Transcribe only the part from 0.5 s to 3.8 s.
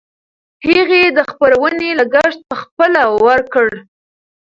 هغې د خپرونې لګښت پخپله ورکړ.